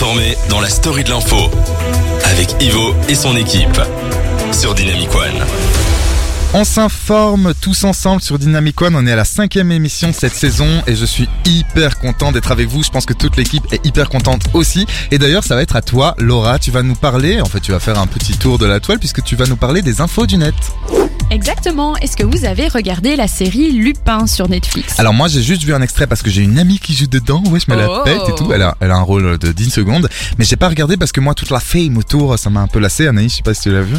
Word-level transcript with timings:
informé 0.00 0.36
dans 0.48 0.60
la 0.60 0.68
story 0.68 1.02
de 1.02 1.10
l'info 1.10 1.50
avec 2.22 2.54
Ivo 2.62 2.94
et 3.08 3.16
son 3.16 3.34
équipe 3.36 3.80
sur 4.52 4.72
Dynamic 4.72 5.12
One. 5.12 5.44
On 6.54 6.62
s'informe 6.62 7.52
tous 7.60 7.82
ensemble 7.82 8.22
sur 8.22 8.38
Dynamic 8.38 8.80
One. 8.80 8.94
On 8.94 9.04
est 9.08 9.10
à 9.10 9.16
la 9.16 9.24
cinquième 9.24 9.72
émission 9.72 10.10
de 10.10 10.14
cette 10.14 10.34
saison 10.34 10.68
et 10.86 10.94
je 10.94 11.04
suis 11.04 11.28
hyper 11.44 11.98
content 11.98 12.30
d'être 12.30 12.52
avec 12.52 12.68
vous. 12.68 12.84
Je 12.84 12.90
pense 12.90 13.06
que 13.06 13.12
toute 13.12 13.36
l'équipe 13.36 13.64
est 13.72 13.84
hyper 13.84 14.08
contente 14.08 14.42
aussi. 14.54 14.86
Et 15.10 15.18
d'ailleurs, 15.18 15.42
ça 15.42 15.56
va 15.56 15.62
être 15.62 15.74
à 15.74 15.82
toi, 15.82 16.14
Laura. 16.18 16.60
Tu 16.60 16.70
vas 16.70 16.84
nous 16.84 16.94
parler, 16.94 17.40
en 17.40 17.46
fait, 17.46 17.58
tu 17.58 17.72
vas 17.72 17.80
faire 17.80 17.98
un 17.98 18.06
petit 18.06 18.38
tour 18.38 18.58
de 18.58 18.66
la 18.66 18.78
toile 18.78 19.00
puisque 19.00 19.24
tu 19.24 19.34
vas 19.34 19.46
nous 19.46 19.56
parler 19.56 19.82
des 19.82 20.00
infos 20.00 20.26
du 20.26 20.36
net. 20.36 20.54
Exactement. 21.30 21.94
Est-ce 21.98 22.16
que 22.16 22.24
vous 22.24 22.44
avez 22.46 22.68
regardé 22.68 23.14
la 23.16 23.28
série 23.28 23.70
Lupin 23.72 24.26
sur 24.26 24.48
Netflix? 24.48 24.98
Alors 24.98 25.12
moi, 25.12 25.28
j'ai 25.28 25.42
juste 25.42 25.62
vu 25.62 25.74
un 25.74 25.82
extrait 25.82 26.06
parce 26.06 26.22
que 26.22 26.30
j'ai 26.30 26.42
une 26.42 26.58
amie 26.58 26.78
qui 26.78 26.94
joue 26.94 27.06
dedans. 27.06 27.42
Ouais, 27.50 27.60
je 27.60 27.70
me 27.70 27.76
la 27.76 27.88
Oh. 27.90 28.02
pète 28.04 28.20
et 28.28 28.34
tout. 28.34 28.50
Elle 28.52 28.62
a, 28.62 28.76
elle 28.80 28.90
a 28.90 28.96
un 28.96 29.02
rôle 29.02 29.36
de 29.38 29.52
10 29.52 29.70
secondes. 29.70 30.08
Mais 30.38 30.44
j'ai 30.44 30.56
pas 30.56 30.68
regardé 30.68 30.96
parce 30.96 31.12
que 31.12 31.20
moi, 31.20 31.34
toute 31.34 31.50
la 31.50 31.60
fame 31.60 31.96
autour, 31.98 32.38
ça 32.38 32.48
m'a 32.50 32.60
un 32.60 32.66
peu 32.66 32.78
lassé. 32.78 33.06
Anaïs, 33.06 33.32
je 33.32 33.36
sais 33.38 33.42
pas 33.42 33.52
si 33.54 33.62
tu 33.62 33.70
l'as 33.72 33.82
vu. 33.82 33.94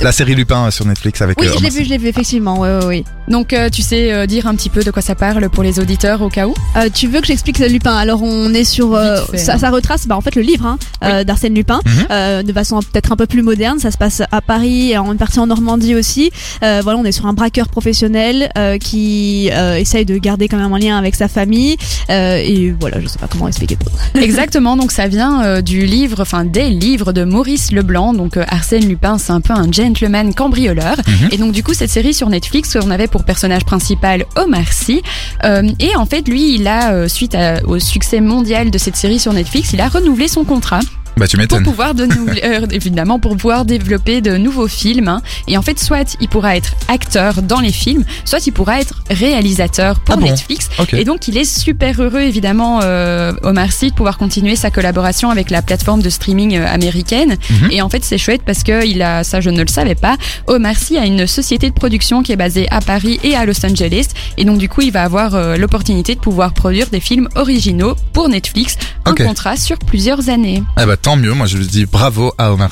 La 0.00 0.12
série 0.12 0.34
Lupin 0.34 0.70
sur 0.70 0.86
Netflix 0.86 1.20
avec 1.22 1.38
Oui, 1.40 1.48
euh, 1.48 1.52
je 1.58 1.62
l'ai 1.62 1.70
vu, 1.70 1.84
je 1.84 1.88
l'ai 1.90 1.98
vu, 1.98 2.08
effectivement. 2.08 2.58
Ouais, 2.60 2.78
ouais, 2.78 2.84
ouais. 2.86 3.04
Donc 3.28 3.54
euh, 3.54 3.70
tu 3.70 3.80
sais 3.80 4.12
euh, 4.12 4.26
dire 4.26 4.46
un 4.46 4.54
petit 4.54 4.68
peu 4.68 4.82
de 4.84 4.90
quoi 4.90 5.00
ça 5.00 5.14
parle 5.14 5.48
pour 5.48 5.62
les 5.62 5.80
auditeurs 5.80 6.20
au 6.22 6.28
cas 6.28 6.46
où? 6.46 6.54
Euh, 6.76 6.88
tu 6.92 7.08
veux 7.08 7.20
que 7.20 7.26
j'explique 7.26 7.58
le 7.58 7.68
Lupin? 7.68 7.94
Alors, 7.94 8.22
on 8.22 8.52
est 8.54 8.64
sur. 8.64 8.94
euh, 8.94 9.24
fait, 9.30 9.38
ça, 9.38 9.54
hein. 9.54 9.58
ça 9.58 9.70
retrace 9.70 10.06
bah, 10.06 10.16
en 10.16 10.20
fait 10.20 10.34
le 10.34 10.42
livre 10.42 10.66
hein, 10.66 10.78
euh, 11.02 11.24
d'Arsène 11.24 11.54
Lupin 11.54 11.80
euh, 12.10 12.42
de 12.42 12.52
façon 12.52 12.80
peut-être 12.80 13.12
un 13.12 13.16
peu 13.16 13.26
plus 13.26 13.42
moderne. 13.42 13.78
Ça 13.78 13.90
se 13.90 13.96
passe 13.98 14.22
à 14.30 14.40
Paris 14.40 14.90
et 14.92 14.98
en 14.98 15.10
une 15.12 15.18
partie 15.18 15.38
en 15.40 15.46
Normandie 15.46 15.94
aussi. 15.94 16.30
Euh, 16.62 16.80
voilà, 16.82 16.98
on 16.98 17.04
est 17.04 17.12
sur 17.12 17.26
un 17.26 17.32
braqueur 17.32 17.68
professionnel 17.68 18.50
euh, 18.56 18.78
qui 18.78 19.50
euh, 19.52 19.76
essaye 19.76 20.04
de 20.04 20.16
garder 20.18 20.48
quand 20.48 20.56
même 20.56 20.72
un 20.72 20.78
lien 20.78 20.96
avec 20.96 21.14
sa 21.14 21.28
famille. 21.28 21.76
Euh, 22.10 22.36
et 22.36 22.74
voilà, 22.78 23.00
je 23.00 23.06
sais 23.06 23.18
pas 23.18 23.26
comment 23.28 23.48
expliquer. 23.48 23.76
Exactement. 24.14 24.76
Donc 24.76 24.92
ça 24.92 25.08
vient 25.08 25.42
euh, 25.44 25.60
du 25.60 25.86
livre, 25.86 26.20
enfin 26.20 26.44
des 26.44 26.70
livres 26.70 27.12
de 27.12 27.24
Maurice 27.24 27.72
Leblanc. 27.72 28.14
Donc 28.14 28.36
euh, 28.36 28.44
Arsène 28.48 28.88
Lupin, 28.88 29.18
c'est 29.18 29.32
un 29.32 29.40
peu 29.40 29.52
un 29.52 29.70
gentleman 29.70 30.34
cambrioleur. 30.34 30.96
Mhm. 31.06 31.28
Et 31.32 31.36
donc 31.38 31.52
du 31.52 31.62
coup 31.62 31.74
cette 31.74 31.90
série 31.90 32.14
sur 32.14 32.28
Netflix, 32.28 32.76
on 32.82 32.90
avait 32.90 33.08
pour 33.08 33.24
personnage 33.24 33.64
principal 33.64 34.24
Omar 34.36 34.72
Sy. 34.72 35.02
Euh, 35.44 35.62
et 35.80 35.96
en 35.96 36.06
fait 36.06 36.28
lui, 36.28 36.54
il 36.54 36.66
a 36.68 36.92
euh, 36.92 37.08
suite 37.08 37.34
à- 37.34 37.64
au 37.66 37.78
succès 37.78 38.20
mondial 38.20 38.70
de 38.70 38.78
cette 38.78 38.96
série 38.96 39.18
sur 39.18 39.32
Netflix, 39.32 39.72
il 39.72 39.80
a 39.80 39.88
renouvelé 39.88 40.28
son 40.28 40.44
contrat. 40.44 40.80
Bah 41.16 41.28
tu 41.28 41.36
pour 41.46 41.62
pouvoir 41.62 41.94
de 41.94 42.04
euh, 42.44 42.66
évidemment 42.70 43.18
pour 43.18 43.36
pouvoir 43.36 43.64
développer 43.64 44.20
de 44.20 44.36
nouveaux 44.36 44.68
films 44.68 45.08
hein. 45.08 45.22
et 45.46 45.56
en 45.56 45.62
fait 45.62 45.78
soit 45.78 46.16
il 46.20 46.28
pourra 46.28 46.56
être 46.56 46.74
acteur 46.88 47.42
dans 47.42 47.60
les 47.60 47.72
films 47.72 48.04
soit 48.24 48.44
il 48.46 48.52
pourra 48.52 48.80
être 48.80 49.02
réalisateur 49.10 50.00
pour 50.00 50.14
Ah 50.14 50.18
bon 50.18 50.26
Netflix. 50.26 50.68
Ok. 50.78 50.94
et 50.94 51.04
donc 51.04 51.28
il 51.28 51.38
est 51.38 51.44
super 51.44 52.00
heureux 52.00 52.20
évidemment 52.22 52.80
euh, 52.82 53.32
Omar 53.42 53.72
Sy 53.72 53.90
de 53.90 53.94
pouvoir 53.94 54.18
continuer 54.18 54.56
sa 54.56 54.70
collaboration 54.70 55.30
avec 55.30 55.50
la 55.50 55.62
plateforme 55.62 56.02
de 56.02 56.10
streaming 56.10 56.56
euh, 56.56 56.66
américaine. 56.66 57.36
Mhm. 57.50 57.70
et 57.70 57.82
en 57.82 57.88
fait 57.88 58.04
c'est 58.04 58.18
chouette 58.18 58.42
parce 58.44 58.62
que 58.62 58.84
il 58.86 59.00
a 59.02 59.22
ça 59.24 59.40
je 59.40 59.50
ne 59.50 59.60
le 59.62 59.68
savais 59.68 59.94
pas 59.94 60.16
Omar 60.46 60.76
Sy 60.76 60.98
a 60.98 61.06
une 61.06 61.26
société 61.26 61.68
de 61.68 61.74
production 61.74 62.22
qui 62.22 62.32
est 62.32 62.36
basée 62.36 62.66
à 62.70 62.80
Paris 62.80 63.20
et 63.22 63.34
à 63.36 63.44
Los 63.44 63.64
Angeles. 63.64 64.08
Et 64.36 64.44
donc 64.44 64.58
du 64.58 64.68
coup 64.68 64.80
il 64.82 64.92
va 64.92 65.02
avoir 65.04 65.34
euh, 65.34 65.56
l'opportunité 65.56 66.14
de 66.14 66.20
pouvoir 66.20 66.52
produire 66.54 66.88
des 66.88 67.00
films 67.00 67.28
originaux 67.34 67.94
pour 68.12 68.28
Netflix. 68.28 68.76
Un 69.04 69.14
contrat 69.14 69.56
sur 69.56 69.78
plusieurs 69.78 70.28
années. 70.30 70.62
Ah 70.76 70.86
bah 70.86 70.96
tant 71.04 71.16
mieux. 71.16 71.34
Moi, 71.34 71.46
je 71.46 71.58
lui 71.58 71.66
dis 71.66 71.84
bravo 71.84 72.32
à 72.38 72.52
Omar. 72.52 72.70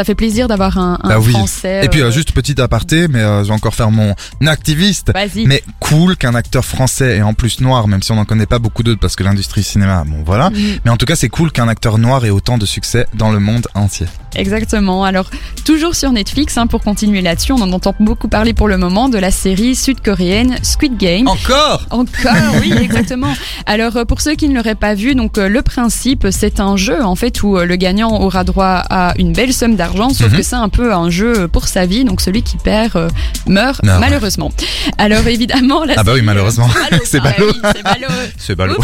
Ça 0.00 0.04
fait 0.04 0.14
plaisir 0.14 0.48
d'avoir 0.48 0.78
un, 0.78 0.98
un 1.02 1.08
Bah 1.10 1.18
oui. 1.18 1.30
français. 1.32 1.82
Et 1.84 1.88
puis 1.90 2.00
euh, 2.00 2.06
euh, 2.06 2.10
juste 2.10 2.32
petit 2.32 2.58
aparté, 2.58 3.06
mais 3.06 3.18
euh, 3.18 3.42
je 3.44 3.48
vais 3.48 3.54
encore 3.54 3.74
faire 3.74 3.90
mon 3.90 4.14
activiste. 4.46 5.12
Vas-y. 5.12 5.44
Mais 5.46 5.62
cool 5.78 6.16
qu'un 6.16 6.34
acteur 6.34 6.64
français 6.64 7.18
et 7.18 7.22
en 7.22 7.34
plus 7.34 7.60
noir, 7.60 7.86
même 7.86 8.02
si 8.02 8.12
on 8.12 8.16
n'en 8.16 8.24
connaît 8.24 8.46
pas 8.46 8.58
beaucoup 8.58 8.82
d'autres 8.82 8.98
parce 8.98 9.14
que 9.14 9.24
l'industrie 9.24 9.62
cinéma, 9.62 10.04
bon 10.06 10.22
voilà. 10.24 10.48
Mm, 10.48 10.54
Mais 10.86 10.90
en 10.90 10.96
tout 10.96 11.04
cas, 11.04 11.16
c'est 11.16 11.28
cool 11.28 11.52
qu'un 11.52 11.68
acteur 11.68 11.98
noir 11.98 12.24
ait 12.24 12.30
autant 12.30 12.56
de 12.56 12.64
succès 12.64 13.04
dans 13.12 13.30
le 13.30 13.40
monde 13.40 13.66
entier. 13.74 14.06
Exactement. 14.36 15.04
Alors, 15.04 15.28
toujours 15.66 15.94
sur 15.94 16.12
Netflix, 16.12 16.56
hein, 16.56 16.66
pour 16.66 16.80
continuer 16.82 17.20
là-dessus, 17.20 17.52
on 17.52 17.60
en 17.60 17.72
entend 17.72 17.94
beaucoup 18.00 18.28
parler 18.28 18.54
pour 18.54 18.68
le 18.68 18.78
moment 18.78 19.08
de 19.10 19.18
la 19.18 19.30
série 19.30 19.74
sud-coréenne 19.74 20.56
Squid 20.62 20.96
Game. 20.96 21.28
Encore? 21.28 21.86
Encore, 21.90 22.54
oui, 22.62 22.72
exactement. 22.80 23.34
Alors, 23.66 23.96
euh, 23.98 24.04
pour 24.06 24.20
ceux 24.22 24.36
qui 24.36 24.48
ne 24.48 24.54
l'auraient 24.54 24.74
pas 24.76 24.94
vu, 24.94 25.14
donc 25.14 25.36
le 25.36 25.62
principe, 25.62 26.28
c'est 26.30 26.60
un 26.60 26.76
jeu 26.76 27.02
en 27.02 27.16
fait 27.16 27.42
où 27.42 27.58
le 27.58 27.76
gagnant 27.76 28.20
aura 28.20 28.44
droit 28.44 28.82
à 28.88 29.14
une 29.18 29.32
belle 29.32 29.52
somme 29.52 29.74
d'argent, 29.76 29.89
sauf 30.12 30.30
Mhm. 30.30 30.36
que 30.36 30.42
c'est 30.42 30.56
un 30.56 30.68
peu 30.68 30.92
un 30.94 31.10
jeu 31.10 31.48
pour 31.48 31.68
sa 31.68 31.86
vie. 31.86 32.04
Donc, 32.04 32.20
celui 32.20 32.42
qui 32.42 32.56
perd 32.56 32.96
euh, 32.96 33.08
meurt 33.46 33.82
Non. 33.82 33.98
malheureusement. 34.00 34.52
Alors, 34.98 35.26
évidemment, 35.26 35.84
la 35.84 35.94
Ah 35.96 36.02
bah 36.02 36.12
oui, 36.12 36.18
série, 36.18 36.20
euh, 36.20 36.26
malheureusement. 36.26 36.68
C'est 37.04 37.18
Ah, 37.18 37.32
ballot. 37.36 37.50
oui, 37.52 37.60
c'est 37.72 37.82
ballot. 37.82 38.06
C'est 38.36 38.54
ballot. 38.54 38.76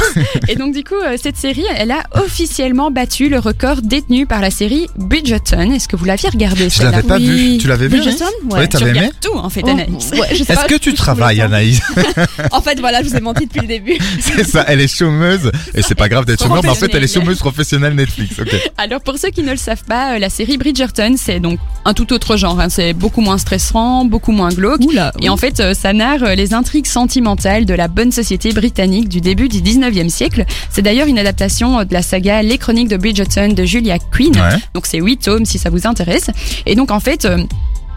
Et 0.48 0.56
donc 0.56 0.74
du 0.74 0.82
coup, 0.84 0.94
euh, 0.94 1.16
cette 1.22 1.36
série, 1.36 1.64
elle 1.76 1.90
a 1.90 2.02
officiellement 2.14 2.90
battu 2.90 3.28
le 3.28 3.38
record 3.38 3.82
détenu 3.82 4.26
par 4.26 4.40
la 4.40 4.50
série 4.50 4.86
Bridgerton. 4.96 5.72
Est-ce 5.72 5.88
que 5.88 5.96
vous 5.96 6.04
l'aviez 6.04 6.28
regardé 6.28 6.68
Je 6.70 6.82
l'avais 6.82 7.02
pas 7.02 7.18
vu. 7.18 7.58
Tu 7.58 7.68
l'avais 7.68 7.88
vu 7.88 7.96
Bridgerton 7.98 8.24
Ouais, 8.50 8.58
Ouais. 8.60 8.68
t'avais 8.68 8.92
Tu 8.92 8.98
aimé 8.98 9.10
tout 9.20 9.36
en 9.36 9.48
fait, 9.50 9.62
Oh, 9.64 9.68
Anaïs. 9.70 10.10
ouais, 10.12 10.34
sais 10.36 10.52
Est-ce 10.52 10.66
que 10.66 10.74
tu 10.78 10.94
travailles, 10.94 11.40
Anaïs 11.40 11.80
En 12.52 12.60
fait, 12.60 12.78
voilà, 12.80 13.02
je 13.02 13.08
vous 13.08 13.16
ai 13.16 13.20
menti 13.20 13.46
depuis 13.46 13.60
le 13.60 13.66
début. 13.68 13.98
C'est 14.20 14.44
ça, 14.44 14.64
elle 14.68 14.80
est 14.80 14.88
chômeuse. 14.94 15.50
Et 15.74 15.82
c'est 15.82 15.94
pas 15.94 16.08
grave 16.08 16.24
d'être 16.24 16.42
chômeur, 16.42 16.62
mais 16.62 16.68
en 16.70 16.74
fait, 16.74 16.90
elle 16.94 17.04
est 17.04 17.12
chômeuse 17.12 17.38
professionnelle 17.38 17.94
Netflix. 17.94 18.34
Alors 18.78 19.00
pour 19.00 19.18
ceux 19.18 19.30
qui 19.30 19.42
ne 19.42 19.50
le 19.50 19.56
savent 19.56 19.84
pas, 19.84 20.18
la 20.18 20.28
série 20.30 20.56
Bridgerton, 20.58 20.95
c'est 21.16 21.40
donc 21.40 21.58
un 21.84 21.94
tout 21.94 22.12
autre 22.12 22.36
genre. 22.36 22.58
hein. 22.60 22.68
C'est 22.68 22.92
beaucoup 22.92 23.20
moins 23.20 23.38
stressant, 23.38 24.04
beaucoup 24.04 24.32
moins 24.32 24.48
glauque. 24.48 24.80
Oula. 24.80 25.12
Et 25.20 25.28
en 25.28 25.36
fait, 25.36 25.60
euh, 25.60 25.74
ça 25.74 25.92
narre 25.92 26.22
euh, 26.22 26.34
les 26.34 26.54
intrigues 26.54 26.86
sentimentales 26.86 27.64
de 27.64 27.74
la 27.74 27.88
bonne 27.88 28.12
société 28.12 28.52
britannique 28.52 29.08
du 29.08 29.20
début 29.20 29.48
du 29.48 29.60
19e 29.60 30.08
siècle. 30.08 30.44
C'est 30.70 30.82
d'ailleurs 30.82 31.06
une 31.06 31.18
adaptation 31.18 31.78
euh, 31.80 31.84
de 31.84 31.92
la 31.92 32.02
saga 32.02 32.42
Les 32.42 32.58
Chroniques 32.58 32.88
de 32.88 32.96
Bridgerton 32.96 33.52
de 33.52 33.64
Julia 33.64 33.98
Quinn. 33.98 34.34
Ouais. 34.36 34.58
Donc 34.74 34.86
c'est 34.86 34.98
8 34.98 35.18
tomes 35.18 35.44
si 35.44 35.58
ça 35.58 35.70
vous 35.70 35.86
intéresse. 35.86 36.28
Et 36.66 36.74
donc 36.74 36.90
en 36.90 37.00
fait... 37.00 37.26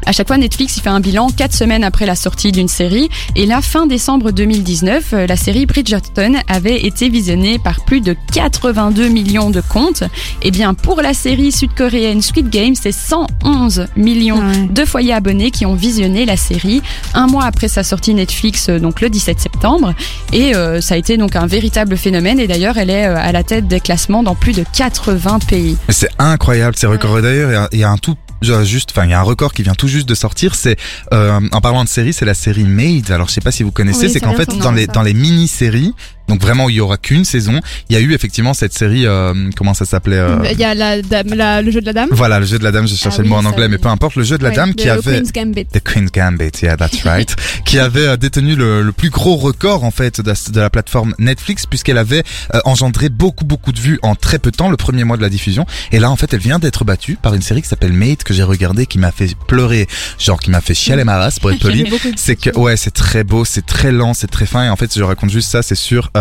à 0.09 0.12
chaque 0.12 0.28
fois, 0.28 0.40
Netflix 0.40 0.75
il 0.78 0.81
fait 0.81 0.90
un 0.90 1.00
bilan 1.02 1.28
quatre 1.30 1.53
semaines 1.53 1.84
après 1.84 2.08
la 2.08 2.16
sortie 2.16 2.52
d'une 2.52 2.68
série. 2.68 3.09
Et 3.36 3.46
là, 3.46 3.62
fin 3.62 3.86
décembre 3.86 4.31
2019, 4.31 5.14
euh, 5.14 5.28
la 5.28 5.36
série 5.36 5.68
Bridgerton 5.68 6.34
avait 6.47 6.84
été 6.84 7.09
visionnée 7.09 7.59
par 7.59 7.86
plus 7.86 8.02
de 8.02 8.16
82 8.34 9.08
millions 9.08 9.52
de 9.52 9.62
comptes. 9.62 10.03
Et 10.42 10.50
bien, 10.50 10.74
pour 10.74 11.03
la 11.03 11.14
série 11.14 11.52
sud-coréenne 11.52 12.24
Squid 12.24 12.50
Game, 12.50 12.74
c'est 12.74 12.92
111 12.92 13.86
millions 13.96 14.40
Ouais. 14.40 14.68
de 14.72 14.84
foyers 14.84 15.14
abonnés 15.14 15.52
qui 15.52 15.68
ont 15.68 15.75
visionné 15.75 16.25
la 16.25 16.38
série 16.38 16.81
un 17.14 17.28
mois 17.28 17.44
après 17.46 17.68
sa 17.68 17.84
sortie 17.84 18.16
Netflix, 18.16 18.69
euh, 18.69 18.80
donc 18.80 19.02
le 19.02 19.12
17 19.12 19.40
septembre. 19.40 19.94
Et 20.34 20.56
euh, 20.56 20.81
ça 20.81 20.96
a 20.96 20.98
été 20.98 21.18
donc 21.18 21.36
un 21.36 21.46
véritable 21.46 21.98
phénomène. 21.98 22.40
Et 22.40 22.48
d'ailleurs, 22.48 22.78
elle 22.80 22.90
est 22.90 23.03
à 23.06 23.31
la 23.31 23.44
tête 23.44 23.68
des 23.68 23.80
classements 23.80 24.24
dans 24.24 24.34
plus 24.36 24.53
de 24.53 24.64
80 24.74 25.38
pays. 25.48 25.78
C'est 25.90 26.09
incroyable 26.18 26.75
ces 26.78 26.88
records. 26.88 27.19
Et 27.19 27.22
D'ailleurs, 27.22 27.52
il 27.52 27.53
y 27.53 27.58
a- 27.58 27.69
il 27.74 27.80
y, 27.80 27.84
a 27.84 27.90
un 27.92 27.98
tout 27.98 28.16
juste, 28.42 28.92
enfin, 28.92 29.06
il 29.06 29.12
y 29.12 29.14
a 29.14 29.20
un 29.20 29.24
record 29.24 29.54
qui 29.54 29.64
vient 29.64 29.76
tout 29.76 29.88
juste 29.88 30.08
de 30.08 30.16
sortir. 30.16 30.56
C'est 30.56 30.78
euh, 31.14 31.40
en 31.52 31.62
parlant 31.62 31.84
de 31.84 31.90
série, 31.90 32.14
c'est 32.14 32.26
la 32.26 32.34
série 32.34 32.64
Made. 32.64 33.12
Alors, 33.12 33.28
je 33.28 33.34
sais 33.34 33.42
pas 33.42 33.52
si 33.52 33.64
vous 33.64 33.72
connaissez. 33.72 34.08
Oui, 34.08 34.12
c'est 34.12 34.20
qu'en 34.20 34.34
fait, 34.34 34.52
les 34.72 34.88
dans 34.88 35.02
les 35.02 35.14
mini-séries, 35.14 35.94
donc 36.30 36.40
vraiment 36.42 36.70
il 36.70 36.76
y 36.76 36.80
aura 36.80 36.98
qu'une 36.98 37.26
saison, 37.26 37.60
il 37.90 37.96
y 37.96 37.98
a 37.98 38.02
eu 38.02 38.14
effectivement 38.14 38.54
cette 38.54 38.74
série. 38.74 39.06
euh, 39.06 39.34
comment 39.58 39.74
ça 39.74 39.86
s'appelait 39.86 40.18
euh, 40.18 40.38
Il 40.52 40.60
y 40.60 40.64
a 40.64 40.74
la 40.74 41.02
dame, 41.02 41.34
la- 41.34 41.62
le 41.62 41.72
jeu 41.72 41.82
de 41.82 41.86
la 41.86 41.94
dame. 41.94 42.10
Voilà, 42.12 42.40
le 42.40 42.46
jeu 42.46 42.58
de 42.60 42.64
la 42.64 42.72
dame. 42.72 42.88
Je 42.88 42.96
cherchais 42.96 43.18
Ah 43.20 43.24
le 43.24 43.30
mot 43.30 43.40
oui, 43.40 43.46
en 43.46 43.50
anglais, 43.50 43.68
mais 43.68 43.78
peu 43.78 43.90
importe. 43.90 44.16
Le 44.16 44.24
jeu 44.24 44.38
de 44.38 44.44
la 44.44 44.50
Ouais, 44.50 44.56
dame 44.56 44.70
le 44.70 44.76
qui 44.76 44.90
avait 44.90 45.02
Queen's 45.20 45.32
Gambit. 45.34 45.66
The 45.66 45.84
Queen's 45.84 46.12
Gambit, 46.12 46.52
yeah, 46.62 46.78
that's 46.78 47.02
right. 47.06 47.36
qui 47.66 47.80
avait 47.80 48.08
euh, 48.08 48.18
détenu 48.18 48.56
le, 48.56 48.82
le 48.84 48.92
plus 48.92 49.10
gros 49.10 49.36
record 49.36 49.84
en 49.84 49.92
fait 49.92 50.22
de, 50.22 50.30
la- 50.30 50.52
de 50.54 50.60
la 50.60 50.70
plateforme 50.70 51.14
Netflix 51.20 51.66
puisqu'elle 51.66 51.98
avait 51.98 52.24
euh, 52.56 52.60
engendré 52.66 53.10
beaucoup 53.10 53.46
beaucoup 53.46 53.72
de 53.72 53.80
vues 53.80 54.00
en 54.02 54.16
très 54.16 54.40
peu 54.40 54.52
de 54.52 54.56
temps 54.58 54.70
le 54.70 54.78
premier 54.78 55.04
mois 55.04 55.18
de 55.18 55.22
la 55.22 55.30
diffusion. 55.30 55.66
Et 55.92 56.00
là 56.00 56.10
en 56.12 56.16
fait 56.16 56.34
elle 56.34 56.40
vient 56.40 56.60
d'être 56.60 56.84
battue 56.86 57.18
par 57.22 57.34
une 57.34 57.42
série 57.42 57.62
qui 57.62 57.68
s'appelle 57.68 57.94
Mate 57.94 58.24
que 58.24 58.34
j'ai 58.34 58.44
regardé 58.44 58.86
qui 58.86 59.00
m'a 59.00 59.12
fait 59.12 59.36
pleurer, 59.48 59.88
genre 60.18 60.40
qui 60.40 60.52
m'a 60.52 60.62
fait 60.62 60.74
chialer 60.74 61.04
ma 61.04 61.18
race 61.18 61.40
pour 61.40 61.52
être 61.52 61.60
poli. 61.62 61.86
C'est 62.16 62.36
que 62.36 62.56
ouais 62.58 62.78
c'est 62.78 62.92
très 62.92 63.24
beau, 63.24 63.46
c'est 63.46 63.66
très 63.66 63.92
lent, 63.92 64.14
c'est 64.14 64.28
très 64.30 64.46
fin 64.46 64.66
et 64.66 64.70
en 64.70 64.76
fait 64.76 64.92
je 64.96 65.04
raconte 65.04 65.30
juste 65.30 65.50
ça, 65.50 65.62
c'est 65.62 65.76
sur 65.76 66.12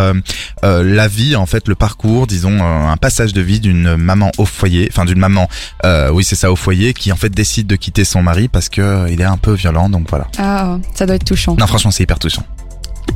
la 0.63 1.09
vie 1.09 1.37
en 1.37 1.47
fait 1.47 1.69
le 1.69 1.75
parcours, 1.75 2.27
disons 2.27 2.59
euh, 2.61 2.89
un 2.89 2.97
passage 2.97 3.33
de 3.33 3.41
vie 3.41 3.61
d'une 3.61 3.97
maman 3.97 4.31
au 4.39 4.45
foyer, 4.45 4.89
enfin 4.93 5.05
d'une 5.05 5.19
maman, 5.19 5.49
euh, 5.85 6.11
oui 6.11 6.25
c'est 6.25 6.37
ça 6.37 6.51
au 6.53 6.57
foyer 6.57 6.93
qui 6.95 7.13
en 7.13 7.17
fait 7.17 7.31
décide 7.31 7.67
de 7.67 7.77
quitter 7.77 8.05
son 8.05 8.23
mari 8.23 8.49
parce 8.49 8.69
que 8.69 8.81
euh, 8.81 9.09
il 9.11 9.21
est 9.21 9.25
un 9.25 9.37
peu 9.37 9.53
violent 9.55 9.89
donc 9.89 10.09
voilà. 10.11 10.27
Ah, 10.39 10.79
ça 10.95 11.07
doit 11.07 11.17
être 11.17 11.25
touchant. 11.25 11.57
Non 11.59 11.67
franchement 11.67 11.91
c'est 11.91 12.03
hyper 12.03 12.19
touchant. 12.19 12.43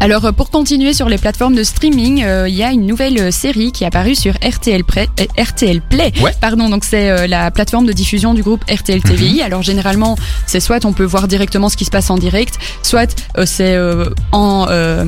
Alors 0.01 0.25
euh, 0.25 0.33
pour 0.33 0.51
continuer 0.51 0.95
sur 0.95 1.09
les 1.09 1.19
plateformes 1.19 1.55
de 1.55 1.63
streaming, 1.63 2.25
euh, 2.25 2.49
il 2.49 2.55
y 2.55 2.63
a 2.63 2.71
une 2.73 2.87
nouvelle 2.87 3.19
euh, 3.19 3.31
série 3.31 3.73
qui 3.73 3.85
est 3.85 3.87
apparue 3.87 4.15
sur 4.15 4.33
RTL, 4.43 4.83
Play- 4.85 5.09
euh, 5.21 5.43
RTL 5.43 5.83
Play. 5.83 6.13
Ouais. 6.23 6.33
Pardon, 6.41 6.71
donc 6.71 6.85
c'est 6.85 7.11
euh, 7.11 7.27
la 7.27 7.51
plateforme 7.51 7.85
de 7.87 7.93
diffusion 7.93 8.33
du 8.33 8.43
groupe 8.43 8.65
RTL 8.71 9.03
TVI. 9.03 9.43
Alors 9.43 9.63
généralement, 9.63 10.17
c'est 10.47 10.61
soit 10.61 10.85
on 10.87 10.93
peut 10.95 11.05
voir 11.05 11.29
directement 11.29 11.69
ce 11.69 11.77
qui 11.77 11.85
se 11.85 11.91
passe 11.91 12.09
en 12.11 12.17
direct, 12.17 12.59
soit 12.83 13.15
euh, 13.37 13.45
c'est 13.47 13.75
euh, 13.77 14.07
en 14.33 14.67
euh, 14.71 15.05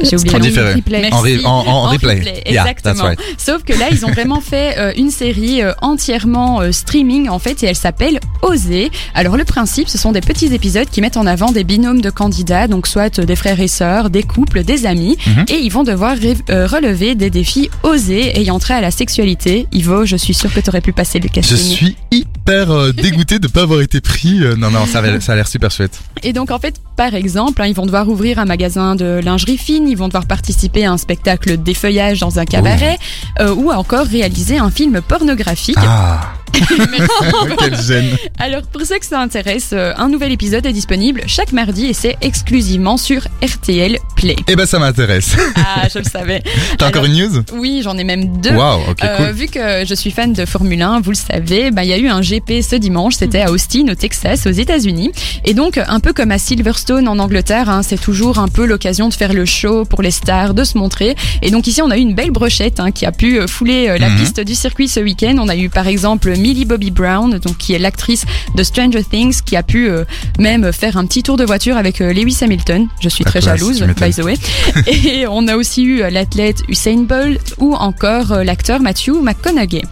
J'ai 0.00 0.16
oublié. 0.16 0.34
En 0.36 0.38
différé. 0.40 0.82
Merci. 0.90 1.12
En, 1.12 1.22
re- 1.22 1.44
en, 1.46 1.50
en 1.66 1.82
replay. 1.90 2.42
Yeah, 2.50 2.66
exactement. 2.68 3.04
right. 3.04 3.18
Sauf 3.38 3.62
que 3.64 3.72
là, 3.72 3.86
ils 3.90 4.04
ont 4.04 4.10
vraiment 4.10 4.40
fait 4.40 4.78
euh, 4.78 4.92
une 4.96 5.10
série 5.10 5.62
euh, 5.62 5.72
entièrement 5.80 6.60
euh, 6.60 6.72
streaming 6.72 7.28
en 7.28 7.38
fait, 7.38 7.62
et 7.62 7.66
elle 7.66 7.76
s'appelle 7.76 8.18
Oser. 8.42 8.90
Alors 9.14 9.36
le 9.36 9.44
principe, 9.44 9.88
ce 9.88 9.98
sont 9.98 10.12
des 10.12 10.20
petits 10.20 10.52
épisodes 10.54 10.88
qui 10.90 11.00
mettent 11.00 11.16
en 11.16 11.26
avant 11.26 11.52
des 11.52 11.64
binômes 11.64 12.00
de 12.00 12.10
candidats, 12.10 12.68
donc 12.68 12.86
soit 12.86 13.20
des 13.20 13.36
frères 13.36 13.60
et 13.60 13.68
sœurs, 13.68 14.10
des 14.10 14.22
couples, 14.22 14.64
des 14.64 14.86
amis, 14.86 15.16
Mhm. 15.26 15.44
et 15.48 15.58
ils 15.58 15.70
vont 15.70 15.84
devoir 15.84 16.16
relever 16.16 17.14
des 17.14 17.30
défis 17.30 17.70
osés 17.82 18.38
ayant 18.38 18.58
trait 18.58 18.74
à 18.74 18.80
la 18.80 18.90
sexualité. 18.90 19.66
Ivo, 19.72 20.04
je 20.04 20.16
suis 20.16 20.34
sûre 20.34 20.52
que 20.52 20.60
tu 20.60 20.68
aurais 20.70 20.80
pu 20.80 20.92
passer 20.92 21.18
le 21.18 21.28
Je 21.28 21.32
casting. 21.32 21.56
suis 21.58 21.96
hyper 22.10 22.41
euh, 22.50 22.92
dégoûté 22.96 23.38
de 23.38 23.48
pas 23.48 23.62
avoir 23.62 23.80
été 23.80 24.00
pris. 24.00 24.42
Euh, 24.42 24.56
non, 24.56 24.70
non, 24.70 24.86
ça, 24.86 25.00
a 25.00 25.34
l'air 25.34 25.48
super 25.48 25.70
chouette. 25.70 26.00
Et 26.22 26.32
donc 26.32 26.50
en 26.50 26.58
fait, 26.58 26.76
par 26.96 27.14
exemple, 27.14 27.62
hein, 27.62 27.66
ils 27.66 27.74
vont 27.74 27.86
devoir 27.86 28.08
ouvrir 28.08 28.38
un 28.38 28.44
magasin 28.44 28.94
de 28.94 29.20
lingerie 29.22 29.58
fine, 29.58 29.88
ils 29.88 29.96
vont 29.96 30.08
devoir 30.08 30.26
participer 30.26 30.84
à 30.84 30.92
un 30.92 30.98
spectacle 30.98 31.56
défeuillage 31.56 32.20
dans 32.20 32.38
un 32.38 32.44
cabaret, 32.44 32.98
euh, 33.40 33.54
ou 33.54 33.70
encore 33.70 34.06
réaliser 34.06 34.58
un 34.58 34.70
film 34.70 35.00
pornographique. 35.00 35.76
Ah, 35.78 36.20
quelle 36.52 37.80
gêne. 37.80 38.16
Alors 38.38 38.62
pour 38.62 38.82
ceux 38.82 38.98
que 38.98 39.06
ça 39.06 39.20
intéresse, 39.20 39.70
euh, 39.72 39.92
un 39.96 40.08
nouvel 40.08 40.32
épisode 40.32 40.64
est 40.66 40.72
disponible 40.72 41.22
chaque 41.26 41.52
mardi 41.52 41.86
et 41.86 41.92
c'est 41.92 42.16
exclusivement 42.20 42.96
sur 42.96 43.22
RTL 43.42 43.98
Play. 44.16 44.36
Eh 44.48 44.56
ben, 44.56 44.66
ça 44.66 44.78
m'intéresse. 44.78 45.36
Ah, 45.56 45.88
je 45.92 45.98
le 45.98 46.04
savais. 46.04 46.42
T'as 46.78 46.88
encore 46.88 47.04
une 47.04 47.14
news? 47.14 47.42
Oui, 47.54 47.80
j'en 47.82 47.96
ai 47.98 48.04
même 48.04 48.38
deux. 48.40 48.52
Waouh, 48.54 48.80
ok, 48.90 48.98
Euh, 49.04 49.16
cool. 49.16 49.30
Vu 49.34 49.46
que 49.46 49.84
je 49.86 49.94
suis 49.94 50.10
fan 50.10 50.32
de 50.32 50.44
Formule 50.44 50.82
1, 50.82 51.00
vous 51.00 51.10
le 51.10 51.16
savez, 51.16 51.70
bah, 51.70 51.84
il 51.84 51.90
y 51.90 51.92
a 51.92 51.98
eu 51.98 52.08
un 52.08 52.20
GP 52.20 52.62
ce 52.62 52.76
dimanche, 52.76 53.14
c'était 53.14 53.40
à 53.42 53.50
Austin, 53.50 53.86
au 53.90 53.94
Texas, 53.94 54.46
aux 54.46 54.50
États-Unis. 54.50 55.10
Et 55.44 55.54
donc, 55.54 55.78
un 55.78 56.00
peu 56.00 56.12
comme 56.12 56.30
à 56.30 56.38
Silverstone 56.38 57.08
en 57.08 57.18
Angleterre, 57.18 57.68
hein, 57.70 57.82
c'est 57.82 58.00
toujours 58.00 58.38
un 58.38 58.48
peu 58.48 58.66
l'occasion 58.66 59.08
de 59.08 59.14
faire 59.14 59.32
le 59.32 59.44
show 59.44 59.84
pour 59.84 60.02
les 60.02 60.10
stars, 60.10 60.54
de 60.54 60.64
se 60.64 60.76
montrer. 60.78 61.16
Et 61.42 61.50
donc 61.50 61.66
ici, 61.66 61.82
on 61.82 61.90
a 61.90 61.96
eu 61.96 62.00
une 62.00 62.14
belle 62.14 62.30
brochette 62.30 62.80
hein, 62.80 62.90
qui 62.90 63.06
a 63.06 63.12
pu 63.12 63.38
euh, 63.40 63.46
fouler 63.46 63.88
euh, 63.88 63.98
la 63.98 64.08
Mhm. 64.10 64.18
piste 64.18 64.40
du 64.40 64.54
circuit 64.54 64.88
ce 64.88 65.00
week-end. 65.00 65.36
On 65.38 65.48
a 65.48 65.56
eu 65.56 65.68
par 65.70 65.86
exemple 65.86 66.34
Millie 66.42 66.64
Bobby 66.64 66.90
Brown, 66.90 67.38
donc 67.38 67.56
qui 67.56 67.72
est 67.72 67.78
l'actrice 67.78 68.24
de 68.56 68.62
Stranger 68.64 69.04
Things, 69.04 69.40
qui 69.44 69.56
a 69.56 69.62
pu 69.62 69.88
euh, 69.88 70.04
même 70.38 70.72
faire 70.72 70.96
un 70.96 71.06
petit 71.06 71.22
tour 71.22 71.36
de 71.36 71.44
voiture 71.44 71.76
avec 71.76 72.00
euh, 72.00 72.12
Lewis 72.12 72.38
Hamilton. 72.42 72.88
Je 73.00 73.08
suis 73.08 73.24
La 73.24 73.30
très 73.30 73.40
classe, 73.40 73.60
jalouse, 73.60 73.82
by 73.82 74.12
the 74.12 74.24
way. 74.24 74.34
Et 74.86 75.26
on 75.28 75.46
a 75.46 75.56
aussi 75.56 75.84
eu 75.84 76.02
euh, 76.02 76.10
l'athlète 76.10 76.62
Usain 76.68 77.04
Bolt 77.04 77.54
ou 77.58 77.74
encore 77.74 78.44
l'acteur 78.44 78.80
Matthew 78.80 79.22
McConaughey. 79.22 79.82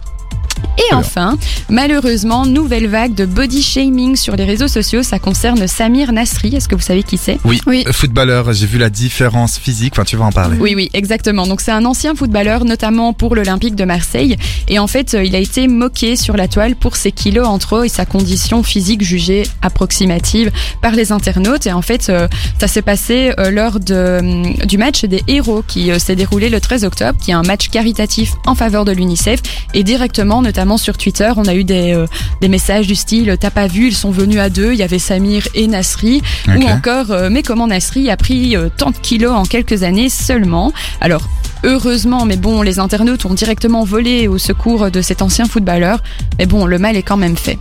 Et 0.77 0.93
enfin, 0.93 1.37
malheureusement, 1.69 2.45
nouvelle 2.45 2.87
vague 2.87 3.13
de 3.13 3.25
body 3.25 3.61
shaming 3.61 4.15
sur 4.15 4.35
les 4.35 4.45
réseaux 4.45 4.67
sociaux. 4.67 5.03
Ça 5.03 5.19
concerne 5.19 5.67
Samir 5.67 6.11
Nasri. 6.13 6.55
Est-ce 6.55 6.67
que 6.67 6.75
vous 6.75 6.81
savez 6.81 7.03
qui 7.03 7.17
c'est? 7.17 7.37
Oui, 7.43 7.59
Oui. 7.67 7.83
footballeur, 7.91 8.51
j'ai 8.53 8.65
vu 8.65 8.77
la 8.77 8.89
différence 8.89 9.57
physique. 9.57 9.93
Enfin, 9.95 10.05
tu 10.05 10.15
vas 10.15 10.25
en 10.25 10.31
parler. 10.31 10.57
Oui, 10.59 10.73
oui, 10.75 10.89
exactement. 10.93 11.45
Donc 11.45 11.61
c'est 11.61 11.71
un 11.71 11.85
ancien 11.85 12.15
footballeur, 12.15 12.65
notamment 12.65 13.13
pour 13.13 13.35
l'Olympique 13.35 13.75
de 13.75 13.83
Marseille. 13.83 14.37
Et 14.69 14.79
en 14.79 14.87
fait, 14.87 15.13
euh, 15.13 15.23
il 15.23 15.35
a 15.35 15.39
été 15.39 15.67
moqué 15.67 16.15
sur 16.15 16.37
la 16.37 16.47
toile 16.47 16.75
pour 16.75 16.95
ses 16.95 17.11
kilos 17.11 17.47
en 17.47 17.57
trop 17.59 17.83
et 17.83 17.89
sa 17.89 18.05
condition 18.05 18.63
physique 18.63 19.03
jugée 19.03 19.43
approximative 19.61 20.51
par 20.81 20.93
les 20.93 21.11
internautes. 21.11 21.67
Et 21.67 21.73
en 21.73 21.81
fait, 21.81 22.09
euh, 22.09 22.27
ça 22.59 22.67
s'est 22.67 22.81
passé 22.81 23.33
euh, 23.39 23.51
lors 23.51 23.79
de, 23.79 24.65
du 24.65 24.77
match 24.77 25.03
des 25.05 25.21
héros 25.27 25.63
qui 25.67 25.91
s'est 25.99 26.15
déroulé 26.15 26.49
le 26.49 26.59
13 26.61 26.85
octobre, 26.85 27.19
qui 27.21 27.31
est 27.31 27.35
un 27.35 27.43
match 27.43 27.69
caritatif 27.69 28.31
en 28.45 28.55
faveur 28.55 28.85
de 28.85 28.91
l'UNICEF. 28.93 29.41
Et 29.73 29.83
directement, 29.83 30.41
notamment 30.41 30.60
sur 30.77 30.97
Twitter, 30.97 31.31
on 31.35 31.45
a 31.45 31.55
eu 31.55 31.63
des, 31.63 31.93
euh, 31.93 32.07
des 32.39 32.47
messages 32.47 32.87
du 32.87 32.95
style 32.95 33.35
T'as 33.39 33.49
pas 33.49 33.67
vu, 33.67 33.87
ils 33.87 33.95
sont 33.95 34.11
venus 34.11 34.39
à 34.39 34.49
deux. 34.49 34.73
Il 34.73 34.79
y 34.79 34.83
avait 34.83 34.99
Samir 34.99 35.47
et 35.53 35.67
Nasri. 35.67 36.21
Ou 36.47 36.63
encore, 36.63 37.11
euh, 37.11 37.29
mais 37.31 37.43
comment 37.43 37.67
Nasri 37.67 38.09
a 38.09 38.17
pris 38.17 38.55
euh, 38.55 38.69
tant 38.75 38.91
de 38.91 38.97
kilos 38.97 39.31
en 39.31 39.43
quelques 39.43 39.83
années 39.83 40.09
seulement. 40.09 40.71
Alors, 40.99 41.27
heureusement, 41.63 42.25
mais 42.25 42.37
bon, 42.37 42.61
les 42.61 42.79
internautes 42.79 43.25
ont 43.25 43.33
directement 43.33 43.83
volé 43.83 44.27
au 44.27 44.37
secours 44.37 44.91
de 44.91 45.01
cet 45.01 45.21
ancien 45.21 45.45
footballeur. 45.45 46.01
Mais 46.39 46.45
bon, 46.45 46.65
le 46.65 46.77
mal 46.77 46.95
est 46.95 47.03
quand 47.03 47.17
même 47.17 47.37
fait. 47.37 47.57